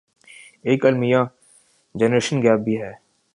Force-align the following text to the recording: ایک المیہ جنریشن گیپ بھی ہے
ایک 0.65 0.85
المیہ 0.85 1.17
جنریشن 1.95 2.41
گیپ 2.43 2.59
بھی 2.59 2.81
ہے 2.81 2.91